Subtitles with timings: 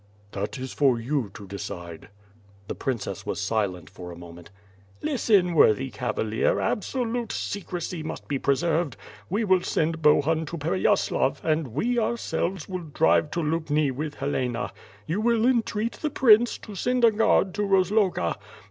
[0.31, 2.09] "That is for you to decide."
[2.67, 4.49] The princess was silent for a moment.
[5.03, 9.15] "Listen, worthy cavalier, absolute secrecy must be pre 68 W/rff FIRE AND SWORD.
[9.21, 9.31] served.
[9.31, 14.73] We will send Bohnn to Pereyaslav and we ourselves will drive to Lubni with Helena.
[15.05, 18.37] You will entreat the prince to send a guard to Rozloga.